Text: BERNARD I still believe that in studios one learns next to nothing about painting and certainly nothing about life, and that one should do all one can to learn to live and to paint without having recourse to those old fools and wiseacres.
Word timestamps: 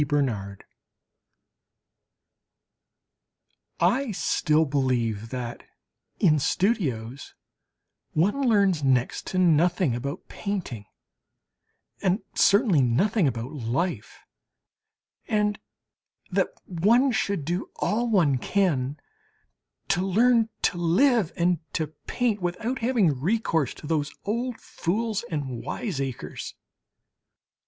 BERNARD 0.07 0.63
I 3.79 4.11
still 4.13 4.65
believe 4.65 5.29
that 5.29 5.61
in 6.19 6.39
studios 6.39 7.35
one 8.13 8.41
learns 8.49 8.83
next 8.83 9.27
to 9.27 9.37
nothing 9.37 9.93
about 9.93 10.27
painting 10.27 10.87
and 12.01 12.23
certainly 12.33 12.81
nothing 12.81 13.27
about 13.27 13.51
life, 13.53 14.21
and 15.27 15.59
that 16.31 16.47
one 16.65 17.11
should 17.11 17.45
do 17.45 17.69
all 17.75 18.09
one 18.09 18.39
can 18.39 18.99
to 19.89 20.01
learn 20.03 20.49
to 20.63 20.79
live 20.79 21.31
and 21.35 21.59
to 21.73 21.93
paint 22.07 22.41
without 22.41 22.79
having 22.79 23.19
recourse 23.21 23.75
to 23.75 23.85
those 23.85 24.11
old 24.25 24.59
fools 24.59 25.23
and 25.29 25.61
wiseacres. 25.61 26.55